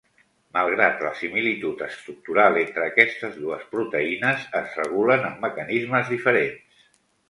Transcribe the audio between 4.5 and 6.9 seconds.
es regulen amb mecanismes diferents.